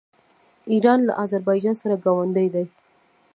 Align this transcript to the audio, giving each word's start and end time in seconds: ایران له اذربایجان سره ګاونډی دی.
ایران 0.71 0.99
له 1.07 1.13
اذربایجان 1.23 1.75
سره 1.81 1.95
ګاونډی 2.05 2.47
دی. 2.53 2.65